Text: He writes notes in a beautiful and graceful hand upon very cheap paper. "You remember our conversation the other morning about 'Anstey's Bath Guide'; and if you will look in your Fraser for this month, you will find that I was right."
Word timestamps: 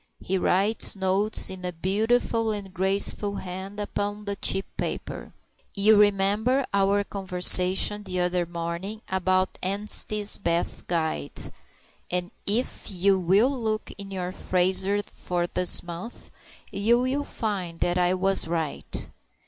He 0.19 0.39
writes 0.39 0.95
notes 0.95 1.51
in 1.51 1.63
a 1.63 1.71
beautiful 1.71 2.49
and 2.51 2.73
graceful 2.73 3.35
hand 3.35 3.79
upon 3.79 4.25
very 4.25 4.35
cheap 4.37 4.65
paper. 4.75 5.31
"You 5.75 5.95
remember 5.95 6.65
our 6.73 7.03
conversation 7.03 8.01
the 8.01 8.21
other 8.21 8.47
morning 8.47 9.03
about 9.09 9.59
'Anstey's 9.61 10.39
Bath 10.39 10.87
Guide'; 10.87 11.51
and 12.09 12.31
if 12.47 12.87
you 12.89 13.19
will 13.19 13.51
look 13.51 13.91
in 13.95 14.09
your 14.09 14.31
Fraser 14.31 15.03
for 15.03 15.45
this 15.45 15.83
month, 15.83 16.31
you 16.71 16.99
will 16.99 17.23
find 17.23 17.79
that 17.81 17.99
I 17.99 18.15
was 18.15 18.47
right." 18.47 19.09